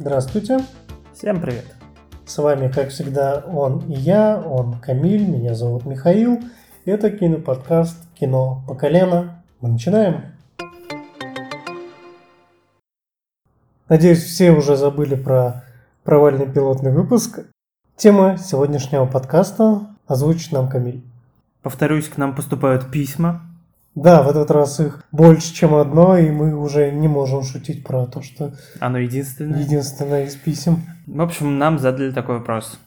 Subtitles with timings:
[0.00, 0.58] Здравствуйте.
[1.12, 1.74] Всем привет.
[2.24, 6.38] С вами, как всегда, он и я, он Камиль, меня зовут Михаил.
[6.84, 9.42] Это киноподкаст «Кино по колено».
[9.60, 10.36] Мы начинаем.
[13.88, 15.64] Надеюсь, все уже забыли про
[16.04, 17.40] провальный пилотный выпуск.
[17.96, 21.02] Тема сегодняшнего подкаста озвучит нам Камиль.
[21.60, 23.42] Повторюсь, к нам поступают письма.
[24.02, 28.06] Да, в этот раз их больше, чем одно, и мы уже не можем шутить про
[28.06, 29.60] то, что Оно единственное.
[29.60, 30.84] единственное из писем.
[31.06, 32.78] В общем, нам задали такой вопрос.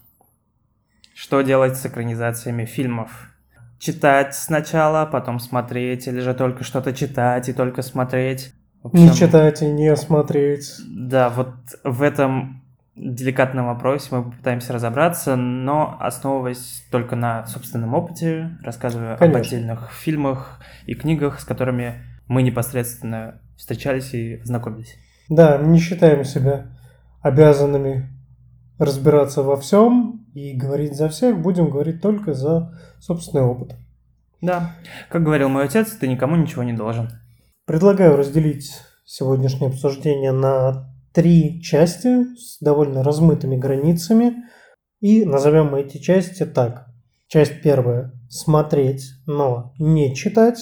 [1.14, 3.30] Что делать с экранизациями фильмов?
[3.78, 8.54] Читать сначала, потом смотреть, или же только что-то читать и только смотреть?
[8.84, 10.76] В Не общем, читать и не смотреть.
[10.88, 12.61] Да, вот в этом
[13.02, 19.40] деликатном вопросе мы попытаемся разобраться, но основываясь только на собственном опыте, рассказывая об Конечно.
[19.40, 24.96] отдельных фильмах и книгах, с которыми мы непосредственно встречались и знакомились.
[25.30, 26.68] Да, не считаем себя
[27.22, 28.10] обязанными
[28.78, 33.76] разбираться во всем и говорить за всех, будем говорить только за собственный опыт.
[34.42, 34.76] Да,
[35.10, 37.10] как говорил мой отец, ты никому ничего не должен.
[37.66, 44.44] Предлагаю разделить сегодняшнее обсуждение на три части с довольно размытыми границами.
[45.00, 46.88] И назовем мы эти части так.
[47.28, 50.60] Часть первая– смотреть, но не читать.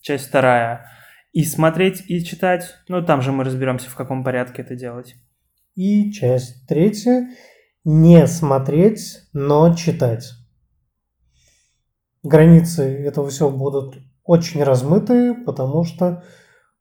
[0.00, 0.86] Часть вторая.
[1.32, 2.74] И смотреть, и читать.
[2.88, 5.14] Ну, там же мы разберемся, в каком порядке это делать.
[5.74, 7.30] И часть третья–
[7.84, 10.32] не смотреть, но читать.
[12.22, 16.22] Границы этого всего будут очень размытые, потому что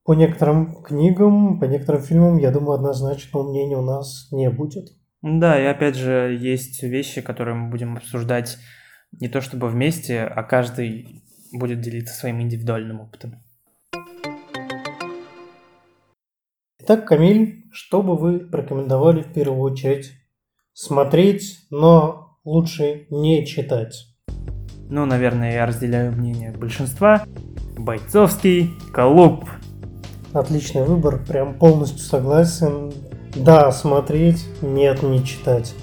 [0.10, 4.88] по некоторым книгам, по некоторым фильмам, я думаю, однозначного мнения у нас не будет.
[5.22, 8.58] Да, и опять же, есть вещи, которые мы будем обсуждать
[9.12, 11.22] не то чтобы вместе, а каждый
[11.54, 13.36] будет делиться своим индивидуальным опытом.
[16.80, 20.14] Итак, Камиль, что бы вы порекомендовали в первую очередь
[20.74, 24.08] смотреть, но лучше не читать?
[24.90, 27.28] Ну, наверное, я разделяю мнение большинства.
[27.78, 29.46] Бойцовский клуб.
[30.34, 32.94] Отличный выбор, прям полностью согласен.
[33.36, 35.74] Да, смотреть, нет, не читать.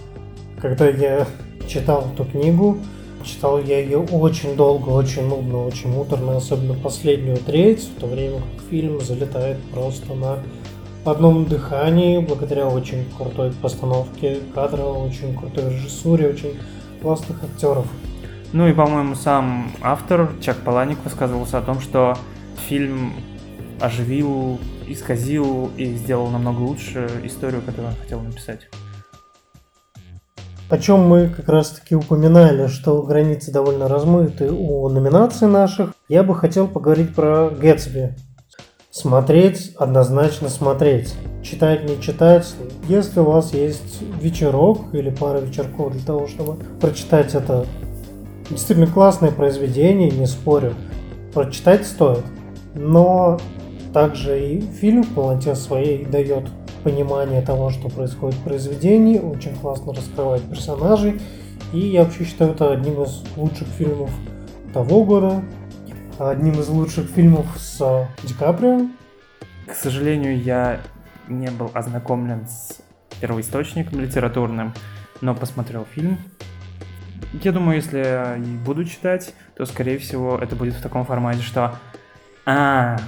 [0.61, 1.27] Когда я
[1.67, 2.79] читал эту книгу,
[3.25, 8.37] читал я ее очень долго, очень нудно, очень муторно, особенно последнюю треть, в то время
[8.39, 10.39] как фильм залетает просто на
[11.05, 16.55] одном дыхании, благодаря очень крутой постановке кадра, очень крутой режиссуре, очень
[17.03, 17.87] классных актеров.
[18.53, 22.17] Ну и, по-моему, сам автор Чак Паланик высказывался о том, что
[22.69, 23.13] фильм
[23.81, 28.69] оживил, исказил и сделал намного лучше историю, которую он хотел написать.
[30.69, 35.94] О чем мы как раз таки упоминали, что границы довольно размыты у номинаций наших.
[36.09, 38.16] Я бы хотел поговорить про Гэтсби.
[38.91, 41.15] Смотреть, однозначно смотреть.
[41.44, 42.53] Читать, не читать.
[42.88, 47.65] Если у вас есть вечерок или пара вечерков для того, чтобы прочитать это
[48.50, 50.75] действительно классное произведение, не спорю.
[51.32, 52.25] Прочитать стоит.
[52.75, 53.38] Но
[53.97, 56.51] также и фильм в полноте своей дает
[56.84, 61.19] понимание того, что происходит в произведении, очень классно раскрывает персонажей.
[61.73, 64.11] И я вообще считаю это одним из лучших фильмов
[64.75, 65.43] того года,
[66.19, 68.87] одним из лучших фильмов с Ди Каприо.
[69.67, 70.78] К сожалению, я
[71.27, 72.83] не был ознакомлен с
[73.23, 74.75] первоисточником литературным,
[75.23, 76.19] но посмотрел фильм.
[77.33, 81.78] Я думаю, если я буду читать, то, скорее всего, это будет в таком формате, что
[82.45, 82.99] «А,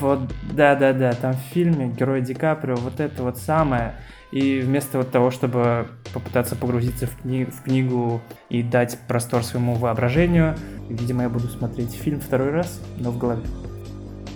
[0.00, 0.20] вот,
[0.52, 3.94] да-да-да, там в фильме герой Ди Каприо, вот это вот самое».
[4.32, 8.20] И вместо вот того, чтобы попытаться погрузиться в, кни- в книгу
[8.50, 10.56] и дать простор своему воображению,
[10.88, 13.44] видимо, я буду смотреть фильм второй раз, но в голове.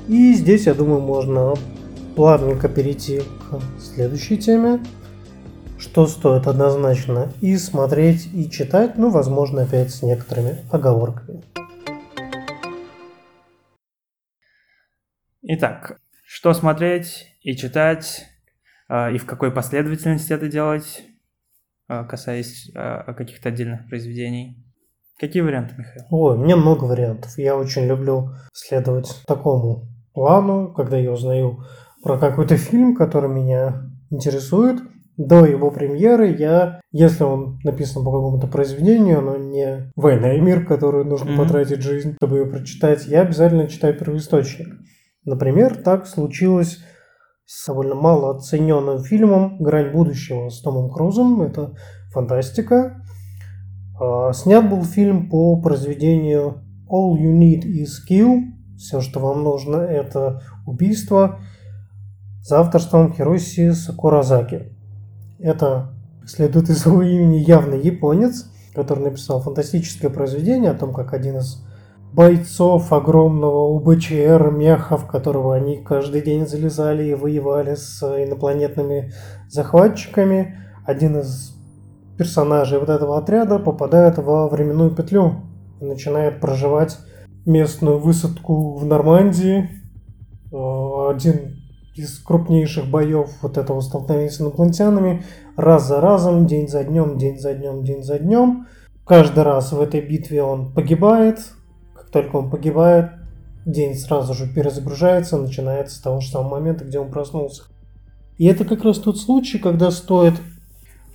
[0.07, 1.55] И здесь, я думаю, можно
[2.15, 4.81] плавненько перейти к следующей теме.
[5.77, 11.43] Что стоит однозначно и смотреть, и читать, ну, возможно, опять с некоторыми оговорками.
[15.53, 18.25] Итак, что смотреть и читать,
[18.89, 21.03] э, и в какой последовательности это делать,
[21.89, 24.65] э, касаясь э, каких-то отдельных произведений.
[25.19, 26.05] Какие варианты, Михаил?
[26.11, 27.37] Ой, у меня много вариантов.
[27.37, 31.65] Я очень люблю следовать такому плану, когда я узнаю
[32.01, 34.81] про какой-то фильм, который меня интересует.
[35.17, 40.65] До его премьеры я, если он написан по какому-то произведению, оно не «Война и мир»,
[40.65, 41.43] которую нужно Мгм.
[41.43, 44.69] потратить жизнь, чтобы ее прочитать, я обязательно читаю первоисточник.
[45.25, 46.79] Например, так случилось
[47.45, 51.43] с довольно мало оцененным фильмом «Грань будущего» с Томом Крузом.
[51.43, 51.75] Это
[52.13, 53.05] фантастика.
[54.01, 58.43] А, Снят был фильм по произведению All You Need Is Kill.
[58.79, 61.39] Все, что вам нужно, это убийство.
[62.43, 64.73] за авторством Хироси Сакуразаки.
[65.39, 65.93] Это
[66.27, 71.63] следует из его имени явный японец, который написал фантастическое произведение о том, как один из
[72.13, 79.13] бойцов огромного УБЧР, мехов, которого они каждый день залезали и воевали с инопланетными
[79.49, 80.57] захватчиками.
[80.85, 81.57] Один из
[82.19, 85.37] персонажей вот этого отряда попадает во временную петлю
[85.81, 86.99] и начинает проживать
[87.47, 89.71] местную высадку в Нормандии.
[90.53, 91.57] Э, один
[91.95, 95.25] из крупнейших боев вот этого столкновения с инопланетянами
[95.57, 98.67] раз за разом, день за днем, день за днем, день за днем.
[99.07, 101.41] Каждый раз в этой битве он погибает,
[102.13, 103.11] только он погибает,
[103.67, 107.65] день сразу же перезагружается, начинается с того же самого момента, где он проснулся.
[108.39, 110.35] И это как раз тот случай, когда стоит,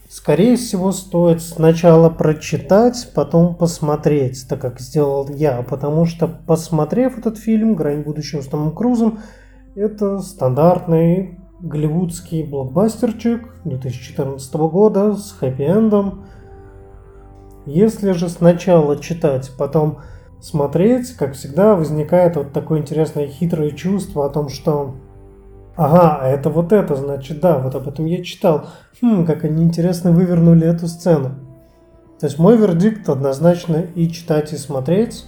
[0.10, 7.38] скорее всего, стоит сначала прочитать, потом посмотреть, так как сделал я, потому что, посмотрев этот
[7.38, 9.20] фильм «Грань будущего с Томом Крузом»,
[9.76, 16.26] это стандартный голливудский блокбастерчик 2014 года с хэппи-эндом.
[17.66, 20.00] Если же сначала читать, потом
[20.42, 24.96] смотреть, как всегда, возникает вот такое интересное хитрое чувство о том, что
[25.76, 28.68] Ага, а это вот это, значит, да, вот об этом я читал.
[29.02, 31.32] Хм, как они интересно вывернули эту сцену.
[32.20, 35.26] То есть мой вердикт однозначно и читать, и смотреть.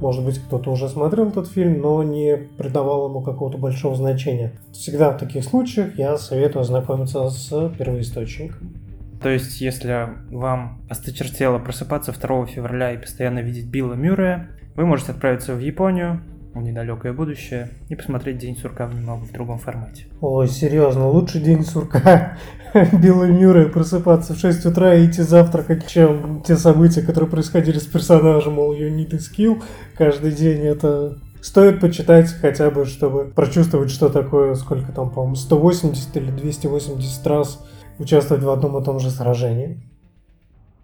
[0.00, 4.58] Может быть, кто-то уже смотрел этот фильм, но не придавал ему какого-то большого значения.
[4.72, 8.83] Всегда в таких случаях я советую ознакомиться с первоисточником.
[9.24, 15.12] То есть, если вам осточертело просыпаться 2 февраля и постоянно видеть Билла Мюррея, вы можете
[15.12, 16.20] отправиться в Японию,
[16.52, 20.08] в недалекое будущее, и посмотреть День сурка в немного в другом формате.
[20.20, 22.36] Ой, серьезно, лучше День сурка
[22.92, 27.86] Билла Мюррея просыпаться в 6 утра и идти завтракать, чем те события, которые происходили с
[27.86, 29.62] персонажем, мол, you need a skill
[29.96, 36.14] каждый день, это стоит почитать хотя бы, чтобы прочувствовать, что такое, сколько там, по-моему, 180
[36.18, 37.64] или 280 раз
[37.98, 39.80] участвовать в одном и том же сражении.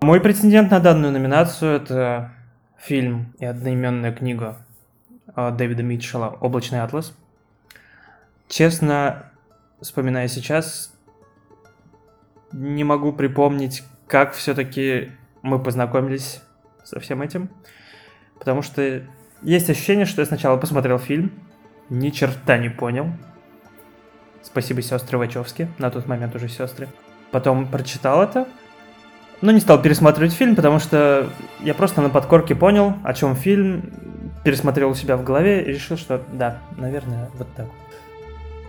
[0.01, 2.33] Мой претендент на данную номинацию это
[2.79, 4.65] фильм и одноименная книга
[5.37, 7.15] э, Дэвида Митчелла «Облачный атлас».
[8.49, 9.31] Честно,
[9.81, 10.93] вспоминая сейчас,
[12.53, 15.13] не могу припомнить, как все-таки
[15.43, 16.43] мы познакомились
[16.85, 17.51] со всем этим.
[18.39, 19.03] Потому что
[19.43, 21.33] есть ощущение, что я сначала посмотрел фильм,
[21.89, 23.13] ни черта не понял,
[24.43, 26.89] Спасибо сестры Вачовски, на тот момент уже сестры.
[27.31, 28.49] Потом прочитал это,
[29.41, 31.29] но не стал пересматривать фильм, потому что
[31.61, 33.93] я просто на подкорке понял, о чем фильм,
[34.45, 37.67] пересмотрел у себя в голове и решил, что да, наверное, вот так.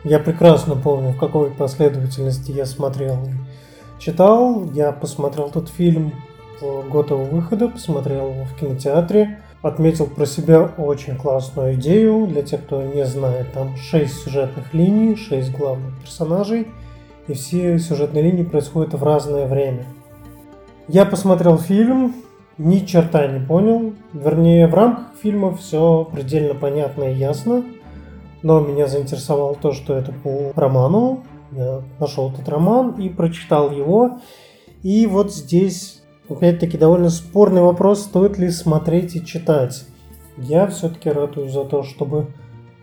[0.04, 3.30] Я прекрасно помню, в какой последовательности я смотрел
[4.00, 4.70] читал.
[4.74, 6.14] Я посмотрел тот фильм
[6.62, 12.28] год его выхода, посмотрел его в кинотеатре отметил про себя очень классную идею.
[12.28, 16.68] Для тех, кто не знает, там 6 сюжетных линий, 6 главных персонажей,
[17.28, 19.86] и все сюжетные линии происходят в разное время.
[20.88, 22.16] Я посмотрел фильм,
[22.58, 23.94] ни черта не понял.
[24.14, 27.64] Вернее, в рамках фильма все предельно понятно и ясно.
[28.44, 31.24] Но меня заинтересовало то, что это по роману.
[31.52, 34.20] Я нашел этот роман и прочитал его.
[34.82, 36.01] И вот здесь
[36.32, 39.84] Опять-таки довольно спорный вопрос, стоит ли смотреть и читать.
[40.38, 42.28] Я все-таки ратую за то, чтобы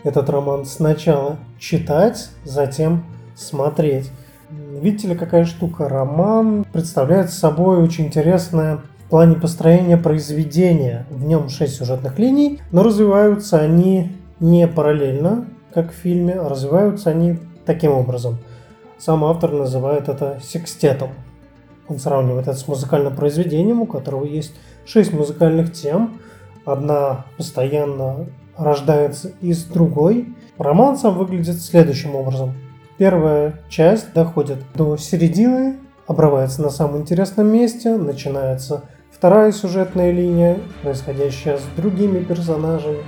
[0.05, 4.11] этот роман сначала читать, затем смотреть.
[4.50, 5.88] Видите ли, какая штука?
[5.88, 11.07] Роман представляет собой очень интересное в плане построения произведения.
[11.09, 17.11] В нем 6 сюжетных линий, но развиваются они не параллельно, как в фильме, а развиваются
[17.11, 18.38] они таким образом.
[18.99, 21.11] Сам автор называет это секстетом.
[21.88, 24.54] Он сравнивает это с музыкальным произведением, у которого есть
[24.85, 26.21] шесть музыкальных тем.
[26.64, 28.26] Одна постоянно
[28.57, 30.35] рождается из другой.
[30.59, 32.54] Роман сам выглядит следующим образом.
[32.99, 35.76] Первая часть доходит до середины,
[36.07, 42.99] обрывается на самом интересном месте, начинается вторая сюжетная линия, происходящая с другими персонажами,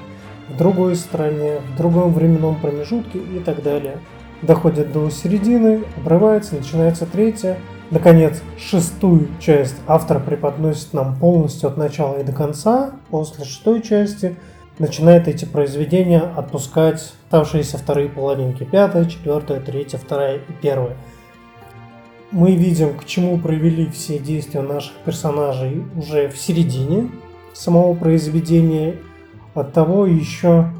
[0.48, 3.98] в другой стране, в другом временном промежутке и так далее.
[4.42, 7.58] Доходит до середины, обрывается, начинается третья,
[7.90, 12.92] Наконец, шестую часть автор преподносит нам полностью от начала и до конца.
[13.10, 14.36] После шестой части
[14.78, 18.62] начинает эти произведения отпускать оставшиеся вторые половинки.
[18.62, 20.96] Пятая, четвертая, третья, вторая и первая.
[22.30, 27.10] Мы видим, к чему провели все действия наших персонажей уже в середине
[27.52, 28.96] самого произведения.
[29.54, 30.70] От того еще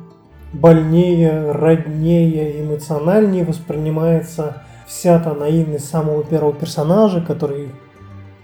[0.52, 7.70] больнее, роднее, эмоциональнее воспринимается вся та наивность самого первого персонажа, который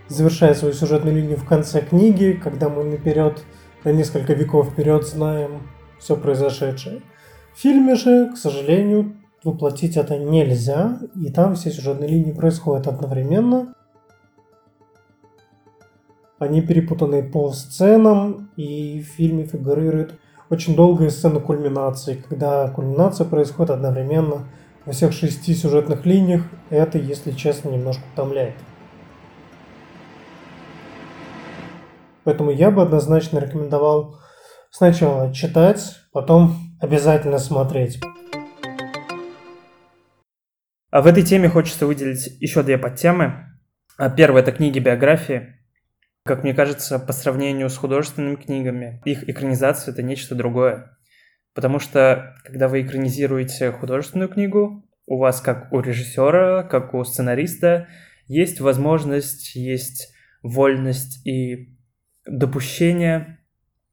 [0.09, 3.45] завершает свою сюжетную линию в конце книги, когда мы наперед,
[3.83, 5.63] на несколько веков вперед знаем
[5.99, 7.03] все произошедшее.
[7.53, 13.75] В фильме же, к сожалению, воплотить это нельзя, и там все сюжетные линии происходят одновременно.
[16.39, 20.15] Они перепутаны по сценам, и в фильме фигурирует
[20.49, 24.47] очень долгая сцена кульминации, когда кульминация происходит одновременно
[24.87, 26.43] во всех шести сюжетных линиях.
[26.71, 28.55] Это, если честно, немножко утомляет.
[32.25, 34.19] Поэтому я бы однозначно рекомендовал
[34.71, 38.01] сначала читать, потом обязательно смотреть.
[40.91, 43.45] А в этой теме хочется выделить еще две подтемы.
[43.99, 45.55] А Первая– это книги-биографии.
[46.25, 50.97] Как мне кажется, по сравнению с художественными книгами, их экранизация– это нечто другое.
[51.57, 57.89] Потому что, когда вы экранизируете художественную книгу, у вас, как у режиссера, как у сценариста,
[58.27, 61.75] есть возможность, есть вольность и
[62.27, 63.39] допущение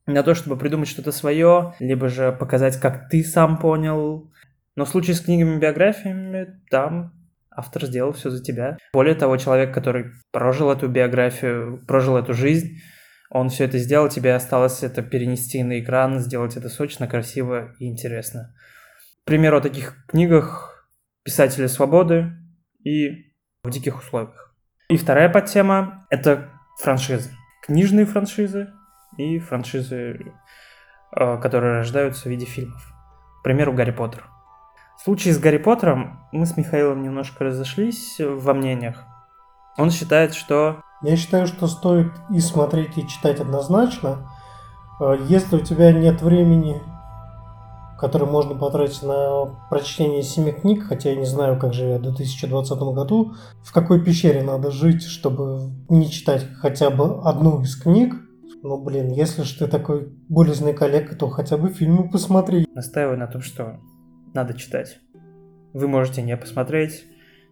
[0.05, 4.29] на то, чтобы придумать что-то свое, либо же показать, как ты сам понял.
[4.75, 7.13] Но в случае с книгами-биографиями, там
[7.49, 8.77] автор сделал все за тебя.
[8.93, 12.81] Более того, человек, который прожил эту биографию, прожил эту жизнь,
[13.33, 17.89] он все это сделал, тебе осталось это перенести на экран, сделать это сочно, красиво и
[17.89, 18.55] интересно.
[19.25, 20.89] К о таких книгах
[21.23, 22.31] «Писатели свободы»
[22.83, 24.55] и «В диких условиях».
[24.89, 26.49] И вторая подтема– это
[26.81, 27.31] франшизы
[27.63, 28.73] книжные франшизы
[29.17, 30.19] и франшизы,
[31.15, 32.81] э, которые рождаются в виде фильмов.
[33.39, 34.25] К примеру, Гарри Поттер.
[34.97, 39.03] В случае с Гарри Поттером мы с Михаилом немножко разошлись во мнениях.
[39.77, 40.81] Он считает, что...
[41.03, 44.29] Я считаю, что стоит и смотреть, и читать однозначно.
[44.99, 46.81] Э, если у тебя нет времени
[48.03, 52.77] который можно потратить на прочтение семи книг, хотя я не знаю, как живет в 2020
[52.93, 53.33] году,
[53.63, 58.13] в какой пещере надо жить, чтобы не читать хотя бы одну из книг.
[58.61, 62.67] Ну, блин, если же ты такой болезный коллега, то хотя бы фильмы посмотри.
[62.75, 63.79] Настаиваю на том, что
[64.33, 64.99] надо читать.
[65.71, 67.05] Вы можете не посмотреть,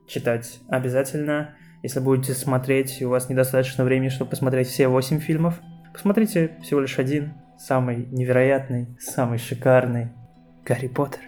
[0.06, 1.56] читать обязательно.
[1.84, 5.60] Если будете смотреть, и у вас недостаточно времени, чтобы посмотреть все восемь фильмов,
[5.92, 10.10] посмотрите всего лишь один, самый невероятный, самый шикарный,
[10.64, 11.22] Гарри Поттер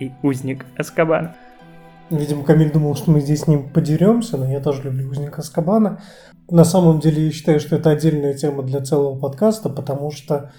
[0.00, 1.36] и узник Аскабана.
[2.10, 6.00] Видимо, Камиль думал, что мы здесь с ним подеремся, но я тоже люблю узника Аскабана.
[6.50, 10.50] На самом деле, я считаю, что это отдельная тема для целого подкаста, потому что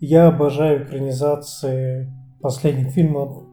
[0.00, 3.44] я обожаю экранизации последних фильмов,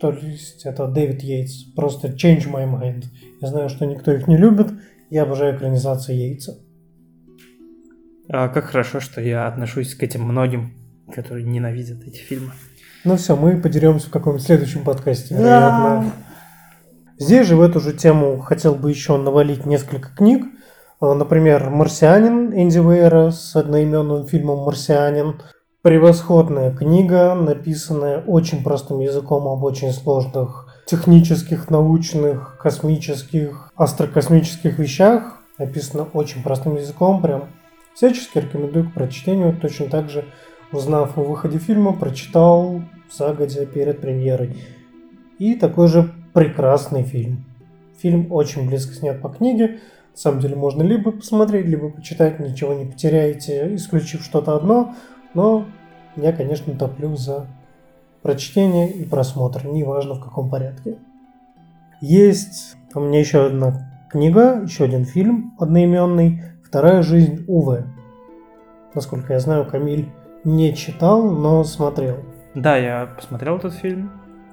[0.00, 3.04] то есть это Дэвид Йейтс, просто Change My Mind.
[3.40, 4.68] Я знаю, что никто их не любит,
[5.10, 6.58] я обожаю экранизации Йейтса.
[8.28, 10.72] А как хорошо, что я отношусь к этим многим,
[11.14, 12.52] которые ненавидят эти фильмы.
[13.04, 16.04] Ну все, мы подеремся в каком-нибудь следующем подкасте, вероятно.
[16.04, 16.12] Да.
[17.18, 20.44] Здесь же в эту же тему хотел бы еще навалить несколько книг.
[21.00, 25.40] А, например, «Марсианин» Энди Вейера с одноименным фильмом «Марсианин».
[25.86, 35.38] Превосходная книга, написанная очень простым языком об очень сложных технических, научных, космических, астрокосмических вещах.
[35.58, 37.50] Написано очень простым языком, прям
[37.94, 39.56] всячески рекомендую к прочтению.
[39.56, 40.24] Точно так же,
[40.72, 42.82] узнав о выходе фильма, прочитал
[43.16, 44.56] загодя перед премьерой.
[45.38, 47.44] И такой же прекрасный фильм.
[48.02, 49.78] Фильм очень близко снят по книге.
[50.14, 54.92] На самом деле можно либо посмотреть, либо почитать, ничего не потеряете, исключив что-то одно.
[55.32, 55.66] Но
[56.16, 57.46] я, конечно, топлю за
[58.22, 60.96] прочтение и просмотр, неважно в каком порядке.
[62.00, 67.84] Есть у меня еще одна книга, еще один фильм одноименный «Вторая жизнь Уве».
[68.94, 70.08] Насколько я знаю, Камиль
[70.44, 72.18] не читал, но смотрел.
[72.54, 74.10] Да, я посмотрел этот фильм.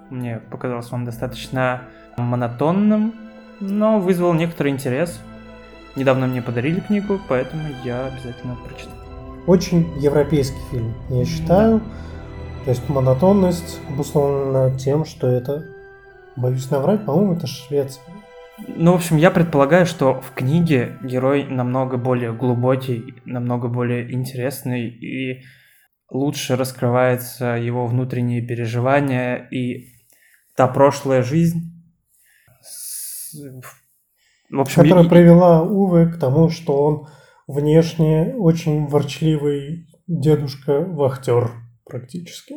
[0.09, 1.83] Мне показался он достаточно
[2.17, 3.13] монотонным,
[3.59, 5.21] но вызвал некоторый интерес.
[5.95, 9.02] Недавно мне подарили книгу, поэтому я обязательно прочитаю.
[9.45, 11.81] Очень европейский фильм, я считаю.
[12.63, 15.65] То есть монотонность обусловлена тем, что это,
[16.37, 18.01] боюсь наврать, по-моему, это Швеция.
[18.67, 24.87] Ну, в общем, я предполагаю, что в книге герой намного более глубокий, намного более интересный
[24.87, 25.43] и
[26.09, 29.89] лучше раскрывается его внутренние переживания и
[30.55, 31.73] та прошлая жизнь.
[34.49, 35.09] В общем, которая и...
[35.09, 37.07] привела Увы к тому, что он
[37.47, 41.51] внешне очень ворчливый дедушка-вахтер
[41.85, 42.55] практически.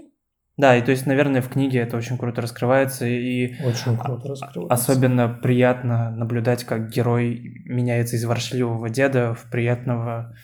[0.56, 4.72] Да, и то есть, наверное, в книге это очень круто раскрывается, и очень круто раскрывается.
[4.72, 10.34] особенно приятно наблюдать, как герой меняется из ворчливого деда в приятного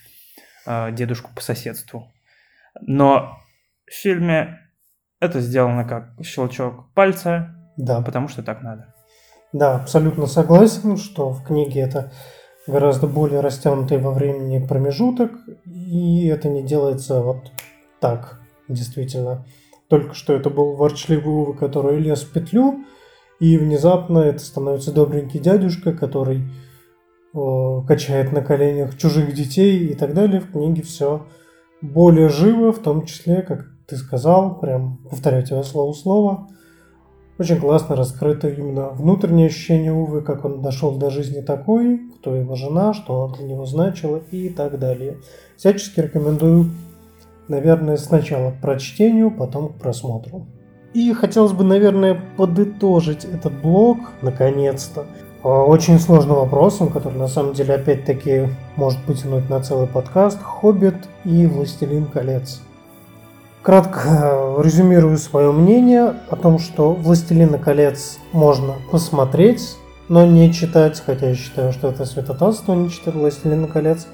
[0.66, 2.12] э, дедушку по соседству.
[2.82, 3.38] Но
[3.86, 4.58] в фильме
[5.18, 8.02] это сделано как щелчок пальца, да.
[8.02, 8.92] потому что так надо.
[9.54, 12.12] Да, абсолютно согласен, что в книге это
[12.66, 15.32] гораздо более растянутый во времени промежуток,
[15.66, 17.50] и это не делается вот
[18.00, 19.44] так, действительно.
[19.88, 22.84] Только что это был ворчливый Увы, который лез в петлю,
[23.40, 26.44] и внезапно это становится добренький дядюшка, который
[27.34, 30.40] о, качает на коленях чужих детей и так далее.
[30.40, 31.26] В книге все
[31.80, 36.48] более живо, в том числе, как ты сказал, прям повторяю тебя слово слово.
[37.38, 42.54] Очень классно раскрыто именно внутреннее ощущение Увы, как он дошел до жизни такой, кто его
[42.56, 45.16] жена, что она для него значила и так далее.
[45.56, 46.70] Всячески рекомендую,
[47.48, 50.46] наверное, сначала к прочтению, потом к просмотру.
[50.92, 55.06] И хотелось бы, наверное, подытожить этот блог, наконец-то,
[55.42, 60.96] а, очень сложным вопросом, который на самом деле опять-таки может потянуть на целый подкаст «Хоббит
[61.24, 62.60] и Властелин колец».
[63.62, 69.76] Кратко э, резюмирую свое мнение о том, что «Властелина колец» можно посмотреть,
[70.08, 74.08] но не читать, хотя я считаю, что это святотатство не читать «Властелина колец»,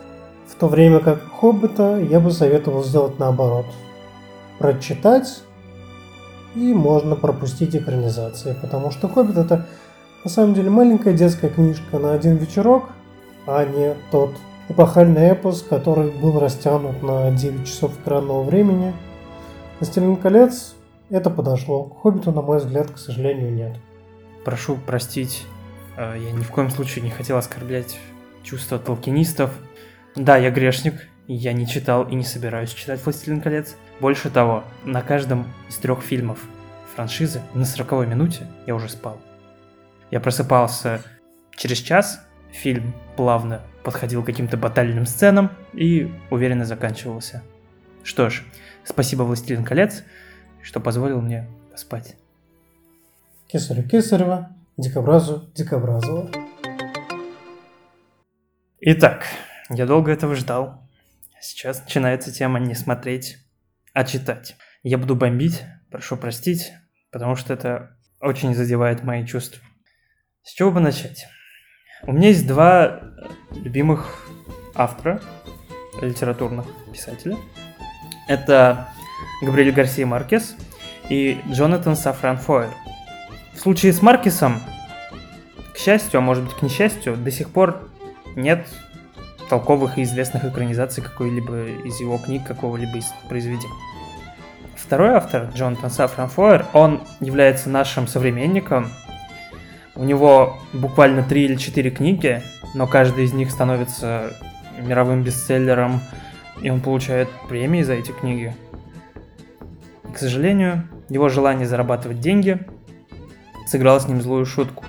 [0.46, 3.64] в то время как «Хоббита» я бы советовал сделать наоборот.
[4.58, 5.40] Прочитать
[6.54, 9.64] и можно пропустить экранизации, потому что «Хоббит» это
[10.24, 12.90] на самом деле маленькая детская книжка на один вечерок,
[13.46, 14.34] а не тот
[14.68, 18.92] эпохальный эпос, который был растянут на 9 часов экранного времени.
[19.80, 20.74] «Властелин колец»
[21.10, 21.84] это подошло.
[21.84, 23.76] К «Хоббиту», на мой взгляд, к сожалению, нет.
[24.44, 25.46] Прошу простить,
[25.96, 27.98] э, я ни в коем случае не хотел оскорблять
[28.42, 29.50] чувства толкинистов.
[30.16, 33.76] Да, я грешник, я не читал и не собираюсь читать «Властелин колец».
[34.00, 36.40] Больше того, на каждом из трех фильмов
[36.94, 39.18] франшизы на 40 минуте я уже спал.
[40.10, 41.02] Я просыпался
[41.56, 42.20] через час,
[42.50, 47.42] фильм плавно подходил к каким-то батальным сценам и уверенно заканчивался.
[48.02, 48.44] Что ж,
[48.88, 50.02] спасибо «Властелин колец»,
[50.62, 52.16] что позволил мне поспать.
[53.46, 56.30] Кесарю Кесарева, Дикобразу Дикобразова.
[58.80, 59.26] Итак,
[59.70, 60.88] я долго этого ждал.
[61.40, 63.38] Сейчас начинается тема не смотреть,
[63.92, 64.56] а читать.
[64.82, 66.72] Я буду бомбить, прошу простить,
[67.10, 69.62] потому что это очень задевает мои чувства.
[70.42, 71.26] С чего бы начать?
[72.02, 73.00] У меня есть два
[73.52, 74.28] любимых
[74.74, 75.20] автора,
[76.00, 77.36] литературных писателя.
[78.28, 78.88] Это
[79.42, 80.54] Габриэль Гарсия Маркес
[81.08, 82.70] и Джонатан Сафран Фойер.
[83.54, 84.60] В случае с Маркесом,
[85.74, 87.88] к счастью, а может быть к несчастью, до сих пор
[88.36, 88.68] нет
[89.48, 93.72] толковых и известных экранизаций какой-либо из его книг, какого-либо из произведений.
[94.76, 98.90] Второй автор, Джонатан Сафран Фойер, он является нашим современником.
[99.94, 102.42] У него буквально три или четыре книги,
[102.74, 104.32] но каждая из них становится
[104.78, 106.00] мировым бестселлером,
[106.62, 108.54] и он получает премии за эти книги.
[110.12, 112.66] К сожалению, его желание зарабатывать деньги
[113.66, 114.84] сыграло с ним злую шутку,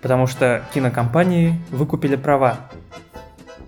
[0.00, 2.70] потому что кинокомпании выкупили права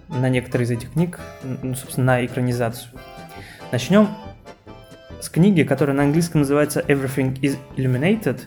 [0.09, 2.91] на некоторые из этих книг, ну, собственно, на экранизацию.
[3.73, 4.09] Начнем
[5.21, 8.43] с книги, которая на английском называется Everything is Illuminated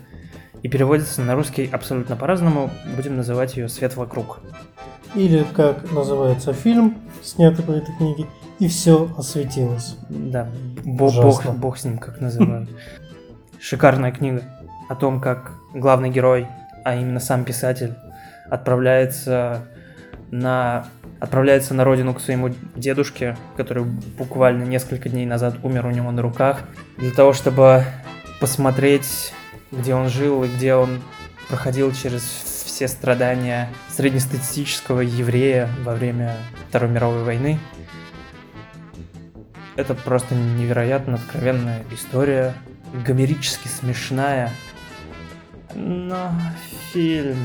[0.63, 2.69] и переводится на русский абсолютно по-разному.
[2.95, 4.39] Будем называть ее «Свет вокруг».
[5.15, 8.25] Или, как называется фильм, снятый по этой книге,
[8.59, 9.97] «И все осветилось».
[10.09, 10.47] Да,
[10.83, 12.69] бог, бог, бог с ним, как называют.
[13.59, 14.43] Шикарная книга
[14.89, 16.47] о том, как главный герой,
[16.83, 17.93] а именно сам писатель,
[18.49, 19.63] отправляется
[20.31, 20.85] на
[21.19, 26.21] отправляется на родину к своему дедушке, который буквально несколько дней назад умер у него на
[26.21, 26.61] руках,
[26.97, 27.83] для того, чтобы
[28.39, 29.33] посмотреть,
[29.71, 31.01] где он жил и где он
[31.49, 32.21] проходил через
[32.65, 36.37] все страдания среднестатистического еврея во время
[36.69, 37.59] Второй мировой войны.
[39.75, 42.53] Это просто невероятно откровенная история,
[43.05, 44.51] гомерически смешная,
[45.75, 46.31] но
[46.91, 47.37] фильм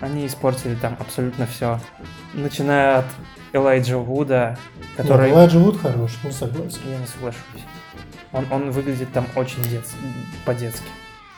[0.00, 1.80] они испортили там абсолютно все.
[2.32, 3.06] Начиная от
[3.52, 4.58] Элайджа Вуда,
[4.96, 5.28] который...
[5.28, 6.80] Нет, Элайджа Вуд хороший, не согласен.
[6.86, 7.40] Я не соглашусь.
[8.32, 9.84] Он, он выглядит там очень дет...
[10.44, 10.88] по-детски.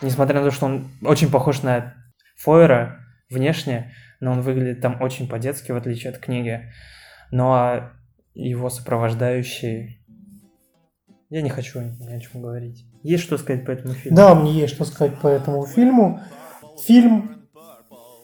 [0.03, 1.95] Несмотря на то, что он очень похож на
[2.37, 6.71] Фойера внешне, но он выглядит там очень по-детски, в отличие от книги.
[7.31, 7.93] Ну а
[8.35, 9.99] его сопровождающие...
[11.29, 12.85] Я не хочу ни о чем говорить.
[13.03, 14.17] Есть что сказать по этому фильму?
[14.17, 16.21] Да, мне есть что сказать по этому фильму.
[16.85, 17.49] Фильм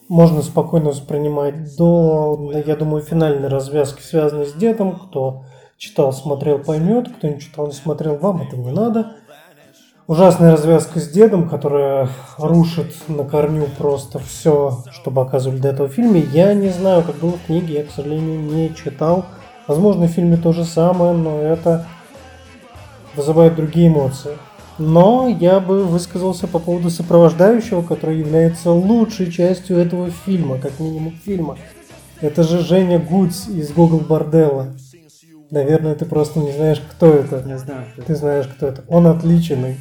[0.08, 4.98] можно спокойно воспринимать до, я думаю, финальной развязки, связанной с дедом.
[4.98, 5.46] Кто
[5.78, 7.08] читал, смотрел, поймет.
[7.08, 9.16] Кто не читал, не смотрел, вам это не надо.
[10.08, 15.92] Ужасная развязка с дедом, которая рушит на корню просто все, что показывали до этого в
[15.92, 16.26] фильме.
[16.32, 19.26] Я не знаю, как было в книге, я, к сожалению, не читал.
[19.68, 21.86] Возможно, в фильме то же самое, но это
[23.14, 24.32] вызывает другие эмоции.
[24.76, 31.12] Но я бы высказался по поводу сопровождающего, который является лучшей частью этого фильма, как минимум
[31.24, 31.58] фильма.
[32.20, 34.74] Это же Женя Гудс из Google Борделла.
[35.52, 37.42] Наверное, ты просто не знаешь, кто это.
[37.42, 37.84] Не знаю.
[38.06, 38.82] Ты знаешь, кто это.
[38.88, 39.76] Он отличный.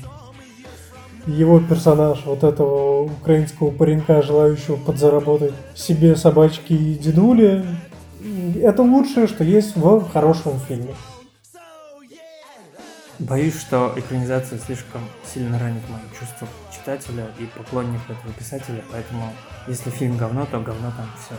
[1.25, 7.63] его персонаж, вот этого украинского паренька, желающего подзаработать себе собачки и дедули,
[8.62, 10.93] это лучшее, что есть в хорошем фильме.
[13.19, 19.31] Боюсь, что экранизация слишком сильно ранит мои чувства читателя и поклонника этого писателя, поэтому
[19.67, 21.36] если фильм говно, то говно там все.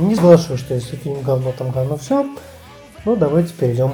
[0.00, 2.26] Не соглашусь, что если фильм говно, там говно все.
[3.06, 3.92] Ну, давайте перейдем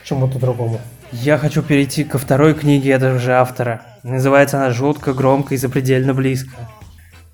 [0.00, 0.80] к чему-то другому.
[1.12, 3.82] Я хочу перейти ко второй книге этого же автора.
[4.02, 6.56] Называется она «Жутко, громко и запредельно близко».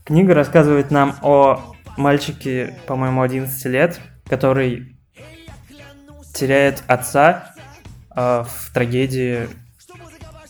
[0.02, 1.60] Книга рассказывает нам о
[1.96, 4.96] мальчике, по-моему, 11 лет, который
[6.34, 7.54] теряет отца
[8.16, 9.46] э, в трагедии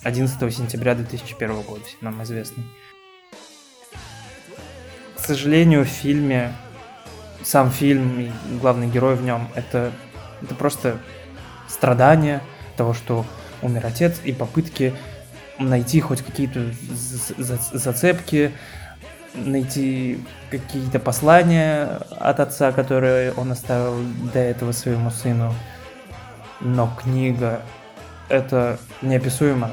[0.04, 2.64] 11 сентября 2001 года, нам известный.
[5.16, 6.54] К сожалению, в фильме,
[7.44, 9.92] сам фильм и главный герой в нем, это,
[10.42, 10.98] это просто
[11.68, 12.40] страдание
[12.76, 13.24] того, что
[13.62, 14.94] умер отец, и попытки
[15.58, 16.72] найти хоть какие-то
[17.72, 18.52] зацепки,
[19.34, 24.02] найти какие-то послания от отца, которые он оставил
[24.32, 25.54] до этого своему сыну.
[26.60, 27.62] Но книга
[28.28, 29.70] это неописуемо.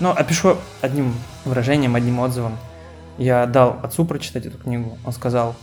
[0.00, 2.56] Но опишу одним выражением, одним отзывом.
[3.18, 4.96] Я дал отцу прочитать эту книгу.
[5.04, 5.56] Он сказал,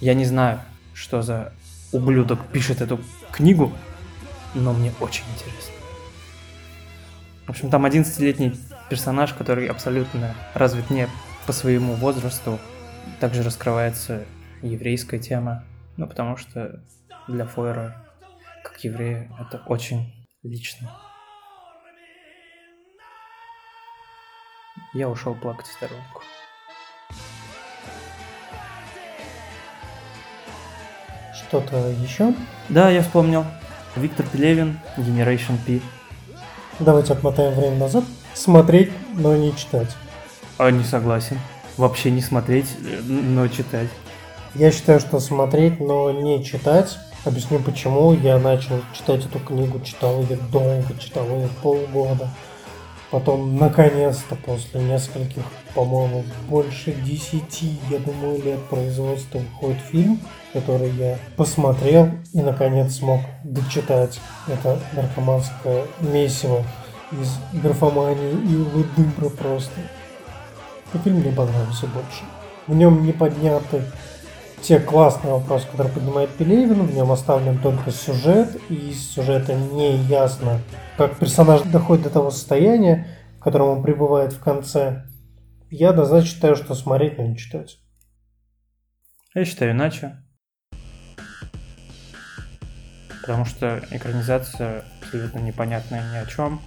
[0.00, 0.60] я не знаю,
[0.94, 1.52] что за
[1.92, 2.98] ублюдок пишет эту
[3.30, 3.70] книгу,
[4.54, 5.74] но мне очень интересно.
[7.46, 11.06] В общем, там 11-летний персонаж, который абсолютно развит не
[11.46, 12.58] по своему возрасту.
[13.20, 14.24] Также раскрывается
[14.62, 15.64] еврейская тема,
[15.96, 16.82] ну, потому что
[17.28, 18.04] для Фойера,
[18.64, 20.90] как еврея, это очень лично.
[24.94, 26.22] Я ушел плакать в сторонку.
[31.48, 32.34] Что-то еще?
[32.68, 33.44] Да, я вспомнил.
[33.94, 35.80] Виктор Пелевин, Generation P.
[36.80, 38.04] Давайте отмотаем время назад.
[38.34, 39.96] Смотреть, но не читать.
[40.58, 41.38] А, не согласен.
[41.76, 42.66] Вообще не смотреть,
[43.04, 43.88] но читать.
[44.54, 46.98] Я считаю, что смотреть, но не читать.
[47.24, 48.12] Объясню почему.
[48.12, 52.28] Я начал читать эту книгу, читал ее долго, читал ее полгода.
[53.10, 60.20] Потом, наконец-то, после нескольких, по-моему, больше десяти, я думаю, лет производства выходит фильм,
[60.52, 64.18] который я посмотрел и, наконец, смог дочитать.
[64.48, 66.64] Это наркоманское месиво
[67.12, 69.80] из графомании и лыдыбра просто.
[70.92, 72.24] И фильм мне понравился больше.
[72.66, 73.84] В нем не подняты
[74.62, 79.96] те классные вопросы, которые поднимает Пелевин, в нем оставлен только сюжет, и из сюжета не
[79.96, 80.60] ясно,
[80.96, 83.06] как персонаж доходит до того состояния,
[83.38, 85.04] в котором он пребывает в конце.
[85.70, 87.78] Я однозначно считаю, что смотреть, но не читать.
[89.34, 90.16] Я считаю иначе.
[93.20, 96.60] Потому что экранизация абсолютно непонятная ни о чем.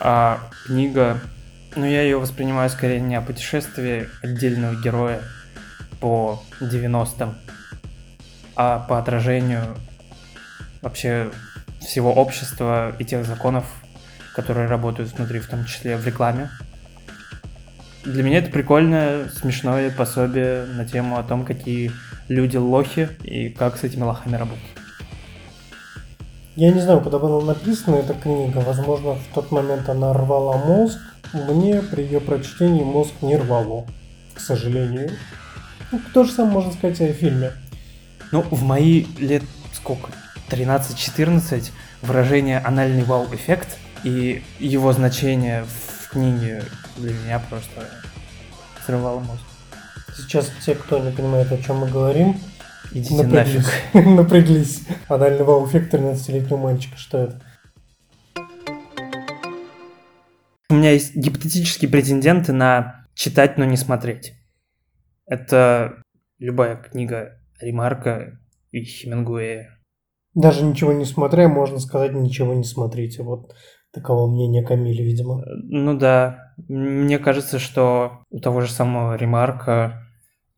[0.00, 1.18] А книга,
[1.74, 5.22] ну я ее воспринимаю скорее не о путешествии отдельного героя,
[6.02, 7.34] по 90-м,
[8.56, 9.76] а по отражению
[10.82, 11.30] вообще
[11.80, 13.64] всего общества и тех законов,
[14.34, 16.50] которые работают внутри, в том числе в рекламе.
[18.04, 21.92] Для меня это прикольное, смешное пособие на тему о том, какие
[22.28, 24.64] люди лохи и как с этими лохами работать.
[26.56, 30.98] Я не знаю, когда была написана эта книга, возможно, в тот момент она рвала мозг.
[31.32, 33.86] Мне при ее прочтении мозг не рвало,
[34.34, 35.12] к сожалению.
[35.92, 37.52] Ну, то же самое можно сказать о фильме.
[38.32, 39.42] Ну, в мои лет
[39.74, 40.10] сколько?
[40.48, 46.64] 13-14 выражение анальный вау-эффект и его значение в книге
[46.96, 47.88] для меня просто
[48.86, 49.42] срывало мозг.
[50.16, 52.38] Сейчас те, кто не понимает, о чем мы говорим,
[52.90, 53.66] Идите напряглись.
[53.92, 54.06] нафиг.
[54.06, 54.80] напряглись.
[55.08, 56.96] Анальный вау-эффект 13-летнего мальчика.
[56.96, 57.40] Что это?
[60.68, 64.34] У меня есть гипотетические претенденты на читать, но не смотреть.
[65.26, 66.02] Это
[66.38, 68.38] любая книга Ремарка
[68.70, 69.78] и Хемингуэя.
[70.34, 73.22] Даже ничего не смотря, можно сказать, ничего не смотрите.
[73.22, 73.54] Вот
[73.92, 75.42] таково мнение Камиля, видимо.
[75.46, 76.54] Ну да.
[76.68, 80.02] Мне кажется, что у того же самого Ремарка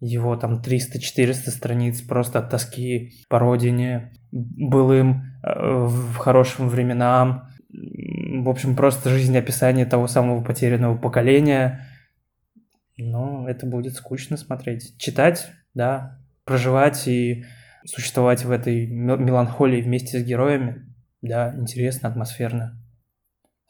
[0.00, 7.48] его там 300-400 страниц просто от тоски по родине, былым, э, в хорошим временам.
[7.70, 11.88] В общем, просто жизнеописание того самого потерянного поколения–
[12.96, 14.96] но это будет скучно смотреть.
[14.98, 17.44] Читать, да, проживать и
[17.86, 22.80] существовать в этой меланхолии вместе с героями, да, интересно, атмосферно.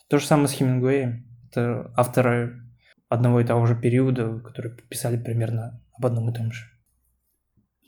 [0.08, 1.26] То же самое с Хемингуэем.
[1.50, 2.62] Это авторы
[3.08, 6.66] одного и того же периода, которые писали примерно об одном и том же.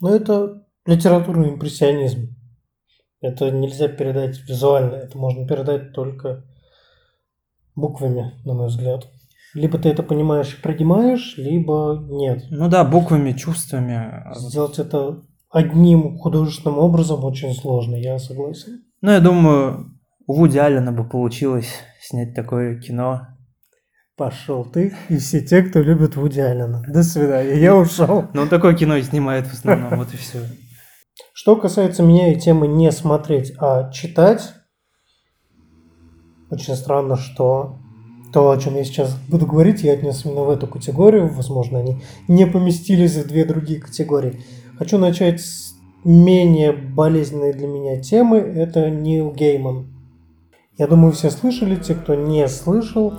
[0.01, 2.37] Ну, это литературный импрессионизм.
[3.21, 6.45] Это нельзя передать визуально, это можно передать только
[7.75, 9.09] буквами, на мой взгляд.
[9.57, 12.45] Либо ты это понимаешь и принимаешь, либо нет.
[12.51, 14.23] Ну да, буквами, чувствами.
[14.35, 18.83] Сделать это одним художественным образом очень сложно, я согласен.
[19.01, 21.71] Ну, я думаю, у Вуди Аллена бы получилось
[22.03, 23.29] снять такое кино.
[24.15, 26.83] Пошел ты и все те, кто любит Вуди Аллена.
[26.87, 28.27] До свидания, я ушел.
[28.35, 30.41] Ну, он такое кино и снимает в основном, вот и все.
[31.33, 34.53] Что касается меня и темы не смотреть, а читать,
[36.51, 37.79] очень странно, что
[38.37, 41.27] то, о чем я сейчас буду говорить, я отнес именно в эту категорию.
[41.27, 44.43] Возможно, они не поместились в две другие категории.
[44.79, 48.37] Хочу начать с менее болезненной для меня темы.
[48.37, 49.87] Это Нил Гейман.
[50.77, 51.77] Я думаю, все слышали.
[51.77, 53.15] Те, кто не слышал,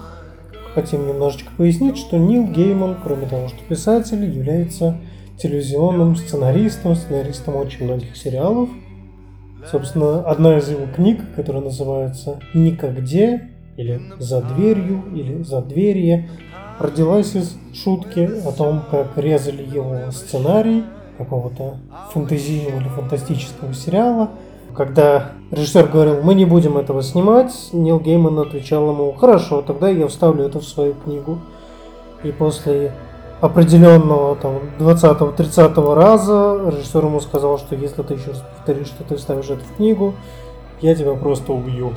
[0.76, 5.00] хотим немножечко пояснить, что Нил Гейман, кроме того, что писатель, является
[5.40, 8.70] телевизионным сценаристом, сценаристом очень многих сериалов.
[9.72, 16.30] Собственно, одна из его книг, которая называется «Никогде», или «За дверью», или «За дверье»,
[16.80, 20.84] родилась из шутки о том, как резали его сценарий
[21.18, 21.78] какого-то
[22.12, 24.32] фэнтезийного или фантастического сериала.
[24.76, 30.08] Когда режиссер говорил, мы не будем этого снимать, Нил Гейман отвечал ему, хорошо, тогда я
[30.08, 31.40] вставлю это в свою книгу.
[32.24, 32.92] И после
[33.42, 39.16] определенного там 20-30 раза режиссер ему сказал, что если ты еще раз повторишь, что ты
[39.16, 40.14] вставишь это в книгу,
[40.82, 41.94] я тебя просто убью.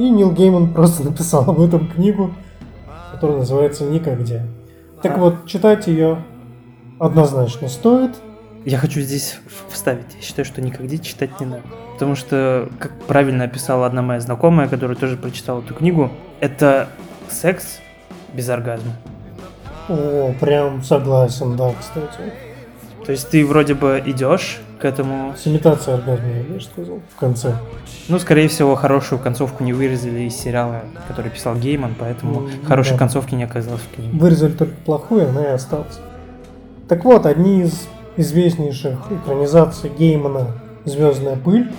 [0.00, 2.32] И Нил Гейман просто написал об этом книгу,
[3.12, 4.46] которая называется «Никогде».
[5.02, 6.24] Так вот, читать ее
[6.98, 8.12] однозначно стоит.
[8.64, 10.14] Я хочу здесь вставить.
[10.16, 11.62] Я считаю, что никогда читать не надо.
[11.94, 16.10] Потому что, как правильно описала одна моя знакомая, которая тоже прочитала эту книгу,
[16.40, 16.88] это
[17.28, 17.80] секс
[18.32, 18.92] без оргазма.
[19.90, 22.32] О, прям согласен, да, кстати.
[23.04, 25.34] То есть ты вроде бы идешь к этому...
[25.36, 27.54] С имитацией оргазма, я сказал, в конце.
[28.08, 32.92] Ну, скорее всего, хорошую концовку не вырезали из сериала, который писал Гейман, поэтому Ну, хорошей
[32.92, 32.98] да.
[32.98, 34.18] концовки не оказалось в книге.
[34.18, 35.98] Вырезали только плохую, она и осталась.
[36.88, 40.48] Так вот, одни из известнейших экранизаций Геймана
[40.84, 41.70] «Звездная пыль»,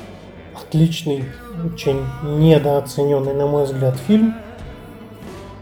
[0.55, 1.25] отличный,
[1.65, 4.35] очень недооцененный, на мой взгляд, фильм,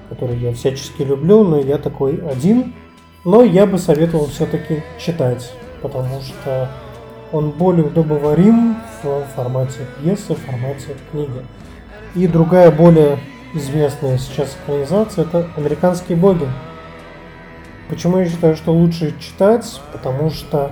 [0.10, 2.74] который я всячески люблю, но я такой один.
[3.26, 6.70] Но я бы советовал все-таки читать, потому что
[7.32, 11.46] он более удобоварим в формате пьесы, в формате книги.
[12.16, 13.20] И другая более
[13.54, 16.48] известная сейчас экранизация это «Американские боги».
[17.90, 19.82] Почему я считаю, что лучше читать?
[19.92, 20.72] Потому что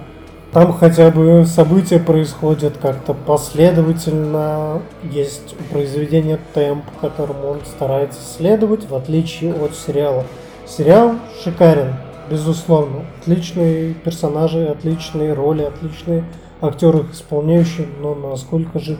[0.51, 8.89] там хотя бы события происходят как-то последовательно, есть у произведения темп, которому он старается следовать,
[8.89, 10.25] в отличие от сериала.
[10.65, 11.95] Сериал шикарен,
[12.29, 13.05] безусловно.
[13.21, 16.23] Отличные персонажи, отличные роли, отличные
[16.61, 18.97] актеры их исполняющие, но насколько же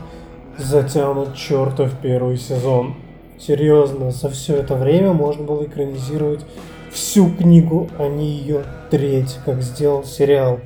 [0.57, 2.95] затянут чертов первый сезон.
[3.39, 6.45] Серьезно, за все это время можно было экранизировать
[6.91, 10.59] всю книгу, а не ее треть, как сделал сериал.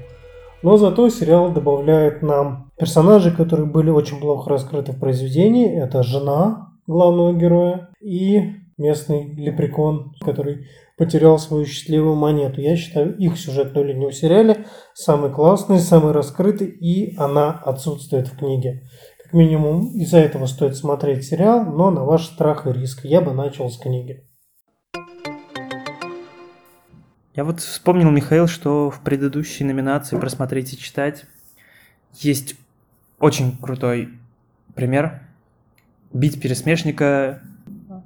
[0.63, 5.75] Но зато сериал добавляет нам персонажей, которые были очень плохо раскрыты в произведении.
[5.81, 10.67] Это жена главного героя и местный лепрекон, который
[11.01, 12.61] потерял свою счастливую монету.
[12.61, 18.37] Я считаю их сюжетную линию в сериале самый классный, самый раскрытый, и она отсутствует в
[18.37, 18.83] книге.
[19.23, 23.03] Как минимум из-за этого стоит смотреть сериал, но на ваш страх и риск.
[23.03, 24.27] Я бы начал с книги.
[27.33, 31.25] Я вот вспомнил, Михаил, что в предыдущей номинации «Просмотреть и читать»
[32.13, 32.53] есть
[33.17, 34.09] очень крутой
[34.75, 35.23] пример.
[36.13, 37.41] «Бить пересмешника»,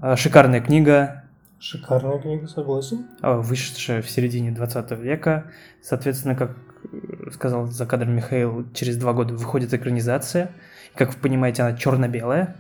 [0.02, 1.25] э, шикарная книга,
[1.66, 3.08] Шикарная книга, согласен.
[3.24, 5.46] э, вышедшая в середине 20 века.
[5.82, 6.52] Соответственно, как
[6.94, 10.52] э, сказал за кадром Михаил, через два года выходит экранизация.
[10.94, 12.56] Как вы понимаете, она черно-белая.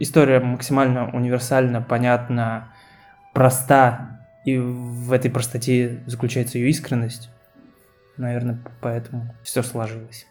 [0.00, 2.74] История максимально универсальна, понятна,
[3.32, 7.30] проста, и в этой простоте заключается ее искренность.
[8.18, 10.26] Наверное, поэтому все сложилось.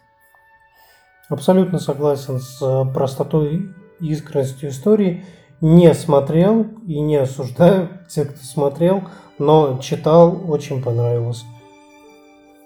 [1.28, 5.26] Абсолютно согласен с э, простотой и искренностью истории.
[5.62, 9.04] Не смотрел и не осуждаю тех, кто смотрел,
[9.40, 11.44] но читал, очень понравилось.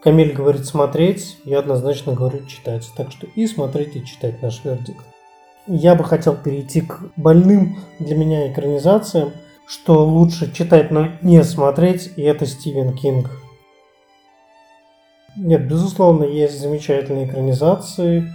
[0.01, 2.89] Камиль говорит смотреть, я однозначно говорю читать.
[2.95, 5.03] Так что и смотреть, и читать наш вердикт.
[5.67, 9.33] Я бы хотел перейти к больным для меня экранизациям,
[9.67, 13.29] что лучше читать, но не смотреть, и это Стивен Кинг.
[15.37, 18.31] Нет, безусловно, есть замечательные экранизации.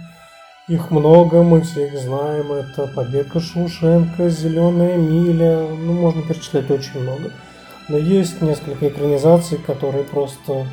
[0.67, 2.51] Их много, мы все их знаем.
[2.51, 5.67] Это «Побег Шушенко», «Зеленая миля».
[5.69, 7.31] Ну, можно перечислять очень много.
[7.87, 10.65] Но есть несколько экранизаций, которые просто...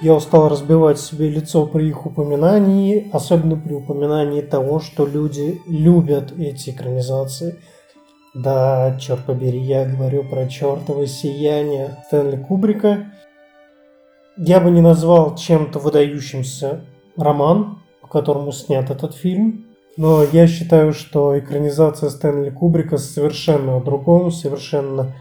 [0.00, 6.32] Я устал разбивать себе лицо при их упоминании, особенно при упоминании того, что люди любят
[6.38, 7.58] эти экранизации.
[8.34, 13.06] Да, черт побери, я говорю про чертово сияние Стэнли Кубрика.
[14.36, 16.84] Я бы не назвал чем-то выдающимся
[17.16, 19.66] роман, по которому снят этот фильм.
[19.96, 25.14] Но я считаю, что экранизация Стэнли Кубрика совершенно о другом, совершенно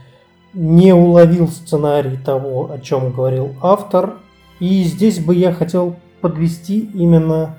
[0.54, 4.16] не уловил сценарий того, о чем говорил автор.
[4.60, 7.58] И здесь бы я хотел подвести именно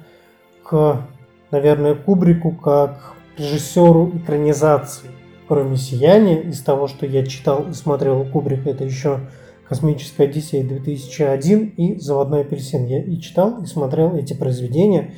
[0.63, 1.07] к,
[1.51, 5.11] наверное, Кубрику как режиссеру экранизации.
[5.49, 9.21] Кроме «Сияния», из того, что я читал и смотрел у Кубрика, это еще
[9.69, 12.87] «Космическая Одиссея 2001» и «Заводной апельсин».
[12.87, 15.15] Я и читал, и смотрел эти произведения,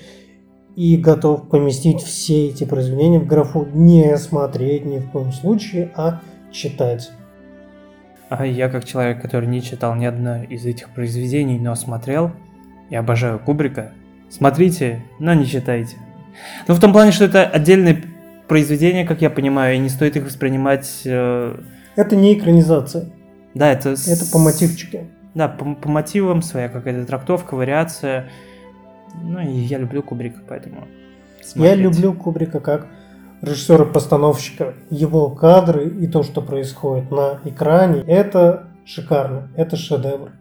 [0.77, 6.21] и готов поместить все эти произведения в графу не смотреть ни в коем случае, а
[6.53, 7.11] читать.
[8.29, 12.31] А я, как человек, который не читал ни одно из этих произведений, но смотрел,
[12.91, 13.93] я обожаю Кубрика.
[14.31, 15.97] Смотрите, но не читайте.
[16.67, 18.05] Ну, в том плане, что это отдельные
[18.47, 21.03] произведения, как я понимаю, и не стоит их воспринимать...
[21.05, 21.59] Э...
[21.97, 23.11] Это не экранизация.
[23.55, 23.91] Да, это...
[23.91, 25.07] Это по мотивчике.
[25.35, 28.29] Да, по, по мотивам своя какая-то трактовка, вариация.
[29.23, 30.87] Ну, и я люблю Кубрика, поэтому...
[31.43, 31.77] Смотреть.
[31.77, 32.87] Я люблю Кубрика как
[33.43, 34.75] режиссера-постановщика.
[34.91, 40.33] Его кадры и то, что происходит на экране, это шикарно, это шедевр.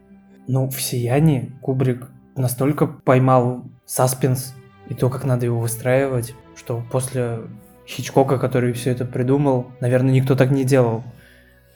[0.47, 4.55] Ну, в «Сиянии» Кубрик настолько поймал саспенс
[4.87, 7.41] и то, как надо его выстраивать, что после
[7.85, 11.03] Хичкока, который все это придумал, наверное, никто так не делал.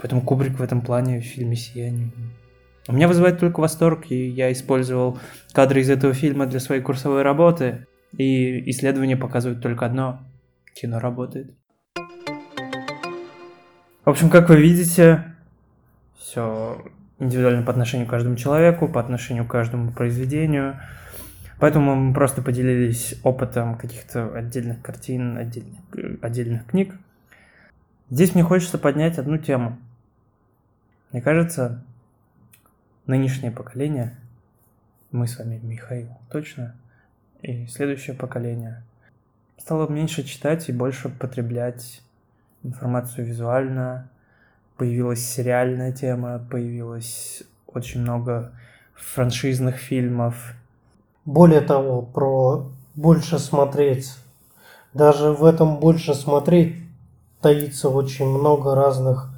[0.01, 2.11] Поэтому Кубрик в этом плане в фильме «Сияние».
[2.87, 5.19] У меня вызывает только восторг, и я использовал
[5.53, 7.85] кадры из этого фильма для своей курсовой работы,
[8.17, 10.19] и исследования показывают только одно–
[10.73, 11.53] кино работает.
[14.03, 15.35] В общем, как вы видите,
[16.17, 16.83] все
[17.19, 20.79] индивидуально по отношению к каждому человеку, по отношению к каждому произведению.
[21.59, 25.79] Поэтому мы просто поделились опытом каких-то отдельных картин, отдельных,
[26.21, 26.95] отдельных книг.
[28.09, 29.77] Здесь мне хочется поднять одну тему.
[31.11, 31.83] Мне кажется,
[33.05, 34.15] нынешнее поколение,
[35.11, 36.75] мы с вами, Михаил, точно,
[37.41, 38.81] и следующее поколение,
[39.57, 42.01] стало меньше читать и больше потреблять
[42.63, 44.09] информацию визуально,
[44.77, 48.53] появилась сериальная тема, появилось очень много
[48.95, 50.53] франшизных фильмов.
[51.25, 54.15] Более того, про больше смотреть.
[54.93, 56.75] Даже в этом больше смотреть
[57.41, 59.30] таится очень много разных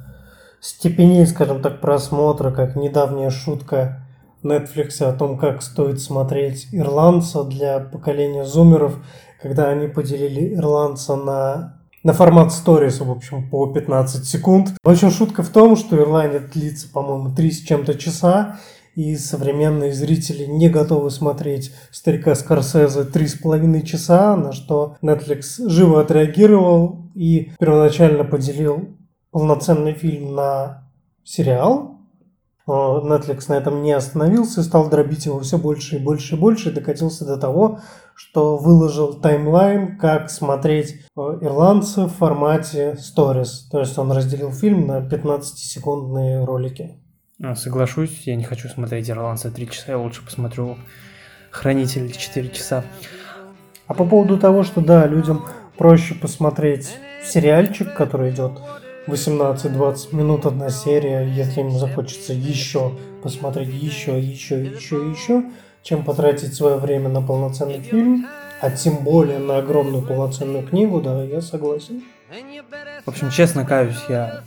[0.64, 4.02] степеней, скажем так, просмотра, как недавняя шутка
[4.42, 8.96] Netflix о том, как стоит смотреть ирландца для поколения зумеров,
[9.42, 14.72] когда они поделили ирландца на на формат сторис, в общем, по 15 секунд.
[14.82, 18.58] В общем, шутка в том, что Ирландия длится, по-моему, 3 с чем-то часа,
[18.94, 25.66] и современные зрители не готовы смотреть старика Скорсезе три с половиной часа, на что Netflix
[25.66, 28.90] живо отреагировал и первоначально поделил
[29.34, 30.84] полноценный фильм на
[31.24, 31.98] сериал,
[32.68, 36.72] Netflix на этом не остановился, стал дробить его все больше и больше и больше, и
[36.72, 37.80] докатился до того,
[38.14, 43.68] что выложил таймлайн, как смотреть э, ирландцев в формате Stories.
[43.72, 46.92] То есть он разделил фильм на 15-секундные ролики.
[47.42, 50.76] А, соглашусь, я не хочу смотреть ирландца 3 часа, я лучше посмотрю
[51.50, 52.84] Хранитель 4 часа.
[53.88, 55.44] А по поводу того, что да, людям
[55.76, 58.52] проще посмотреть сериальчик, который идет
[59.06, 65.44] 18-20 минут одна серия, если им захочется еще посмотреть еще, еще, еще, еще,
[65.82, 68.26] чем потратить свое время на полноценный фильм,
[68.60, 72.02] а тем более на огромную полноценную книгу, да, я согласен.
[73.04, 74.44] В общем, честно каюсь, я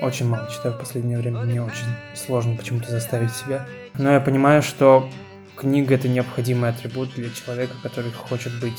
[0.00, 3.66] очень мало читаю в последнее время, мне очень сложно почему-то заставить себя.
[3.94, 5.08] Но я понимаю, что
[5.56, 8.78] книга это необходимый атрибут для человека, который хочет быть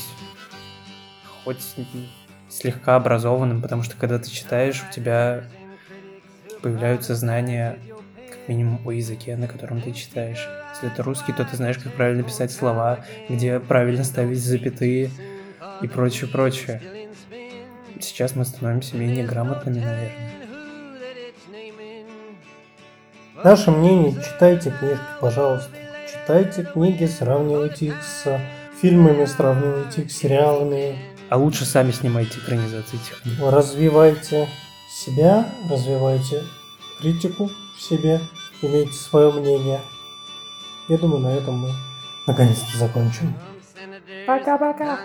[1.44, 1.60] хоть
[2.48, 5.44] слегка образованным, потому что когда ты читаешь, у тебя
[6.62, 7.78] появляются знания,
[8.28, 10.48] как минимум, о языке, на котором ты читаешь.
[10.74, 15.10] Если это русский, то ты знаешь, как правильно писать слова, где правильно ставить запятые
[15.82, 16.80] и прочее, прочее.
[18.00, 20.38] Сейчас мы становимся менее грамотными, наверное.
[23.44, 25.70] Наше мнение, читайте книжки, пожалуйста.
[26.10, 28.40] Читайте книги, сравнивайте их с
[28.80, 30.96] фильмами, сравнивайте их с сериалами,
[31.30, 33.38] а лучше сами снимайте экранизации этих книг.
[33.40, 34.48] Развивайте
[34.90, 36.44] себя, развивайте
[37.00, 38.20] критику в себе,
[38.62, 39.80] имейте свое мнение.
[40.88, 41.72] Я думаю, на этом мы
[42.26, 43.34] наконец-то закончим.
[44.26, 44.98] Пока-пока.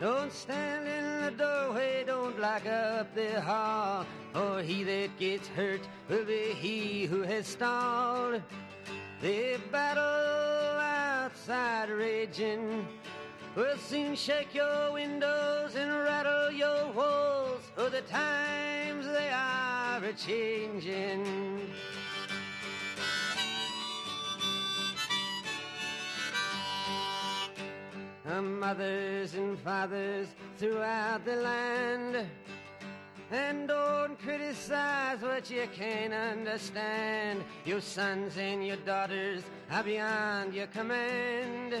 [0.00, 5.82] Don't stand in the doorway, don't block up the hall, or he that gets hurt
[6.08, 8.40] will be he who has stalled.
[9.20, 12.86] The battle outside raging,
[13.54, 17.60] will soon shake your windows and rattle your walls.
[17.74, 21.68] For the times they are a changing.
[28.24, 32.26] Mothers and fathers throughout the land.
[33.32, 37.44] And don't criticize what you can't understand.
[37.64, 41.80] Your sons and your daughters are beyond your command.